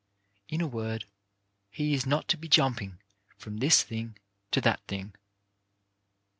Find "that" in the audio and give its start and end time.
4.61-4.79